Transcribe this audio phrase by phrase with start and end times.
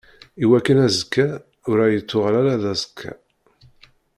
[0.43, 1.27] Iwakken azekka
[1.69, 3.11] ur aɣ-yettuɣal ara d aẓekka.